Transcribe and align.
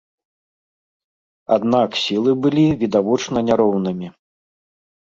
Аднак 1.57 1.99
сілы 2.05 2.31
былі 2.47 2.65
відавочна 2.87 3.37
няроўнымі. 3.53 4.07